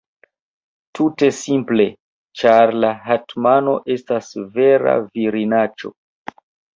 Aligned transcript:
Tute 0.99 1.27
simple, 1.39 1.83
ĉar 2.41 2.73
la 2.85 2.89
hetmano 3.09 3.75
estas 3.97 4.31
vera 4.57 4.97
virinaĉo! 5.19 5.93